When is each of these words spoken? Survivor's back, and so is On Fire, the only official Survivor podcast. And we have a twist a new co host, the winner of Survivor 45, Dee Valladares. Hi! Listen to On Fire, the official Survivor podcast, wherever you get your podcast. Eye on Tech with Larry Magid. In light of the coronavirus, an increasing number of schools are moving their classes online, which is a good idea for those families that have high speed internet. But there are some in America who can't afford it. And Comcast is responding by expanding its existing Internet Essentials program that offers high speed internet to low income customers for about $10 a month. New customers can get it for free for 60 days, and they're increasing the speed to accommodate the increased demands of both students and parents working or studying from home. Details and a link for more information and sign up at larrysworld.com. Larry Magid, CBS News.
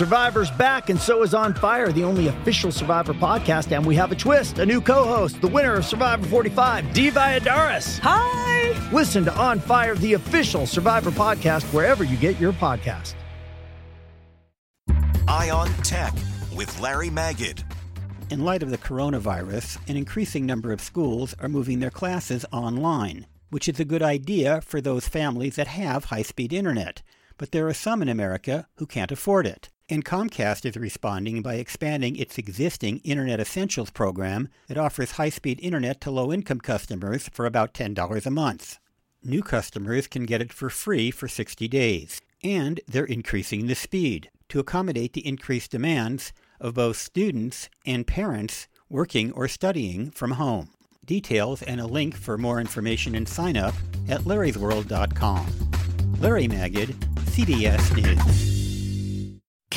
Survivor's 0.00 0.50
back, 0.52 0.88
and 0.88 0.98
so 0.98 1.22
is 1.22 1.34
On 1.34 1.52
Fire, 1.52 1.92
the 1.92 2.04
only 2.04 2.28
official 2.28 2.72
Survivor 2.72 3.12
podcast. 3.12 3.70
And 3.70 3.84
we 3.84 3.94
have 3.96 4.10
a 4.10 4.14
twist 4.14 4.58
a 4.58 4.64
new 4.64 4.80
co 4.80 5.04
host, 5.04 5.42
the 5.42 5.46
winner 5.46 5.74
of 5.74 5.84
Survivor 5.84 6.26
45, 6.26 6.94
Dee 6.94 7.10
Valladares. 7.10 7.98
Hi! 7.98 8.90
Listen 8.92 9.26
to 9.26 9.34
On 9.36 9.60
Fire, 9.60 9.94
the 9.96 10.14
official 10.14 10.66
Survivor 10.66 11.10
podcast, 11.10 11.64
wherever 11.74 12.02
you 12.02 12.16
get 12.16 12.40
your 12.40 12.54
podcast. 12.54 13.12
Eye 15.28 15.50
on 15.50 15.68
Tech 15.82 16.14
with 16.56 16.80
Larry 16.80 17.10
Magid. 17.10 17.62
In 18.30 18.42
light 18.42 18.62
of 18.62 18.70
the 18.70 18.78
coronavirus, 18.78 19.86
an 19.86 19.98
increasing 19.98 20.46
number 20.46 20.72
of 20.72 20.80
schools 20.80 21.34
are 21.40 21.48
moving 21.50 21.80
their 21.80 21.90
classes 21.90 22.46
online, 22.50 23.26
which 23.50 23.68
is 23.68 23.78
a 23.78 23.84
good 23.84 24.02
idea 24.02 24.62
for 24.62 24.80
those 24.80 25.06
families 25.06 25.56
that 25.56 25.66
have 25.66 26.06
high 26.06 26.22
speed 26.22 26.54
internet. 26.54 27.02
But 27.36 27.52
there 27.52 27.68
are 27.68 27.74
some 27.74 28.00
in 28.00 28.08
America 28.08 28.66
who 28.76 28.86
can't 28.86 29.12
afford 29.12 29.46
it. 29.46 29.68
And 29.90 30.04
Comcast 30.04 30.64
is 30.64 30.76
responding 30.76 31.42
by 31.42 31.54
expanding 31.54 32.14
its 32.14 32.38
existing 32.38 32.98
Internet 32.98 33.40
Essentials 33.40 33.90
program 33.90 34.48
that 34.68 34.78
offers 34.78 35.12
high 35.12 35.30
speed 35.30 35.58
internet 35.60 36.00
to 36.02 36.12
low 36.12 36.32
income 36.32 36.60
customers 36.60 37.28
for 37.32 37.44
about 37.44 37.74
$10 37.74 38.24
a 38.24 38.30
month. 38.30 38.78
New 39.24 39.42
customers 39.42 40.06
can 40.06 40.26
get 40.26 40.40
it 40.40 40.52
for 40.52 40.70
free 40.70 41.10
for 41.10 41.26
60 41.26 41.66
days, 41.66 42.20
and 42.44 42.80
they're 42.86 43.04
increasing 43.04 43.66
the 43.66 43.74
speed 43.74 44.30
to 44.48 44.60
accommodate 44.60 45.12
the 45.12 45.26
increased 45.26 45.72
demands 45.72 46.32
of 46.60 46.74
both 46.74 46.96
students 46.96 47.68
and 47.84 48.06
parents 48.06 48.68
working 48.88 49.32
or 49.32 49.48
studying 49.48 50.12
from 50.12 50.32
home. 50.32 50.70
Details 51.04 51.62
and 51.62 51.80
a 51.80 51.86
link 51.86 52.14
for 52.16 52.38
more 52.38 52.60
information 52.60 53.16
and 53.16 53.28
sign 53.28 53.56
up 53.56 53.74
at 54.08 54.20
larrysworld.com. 54.20 55.46
Larry 56.20 56.46
Magid, 56.46 56.94
CBS 57.32 57.96
News. 57.96 58.59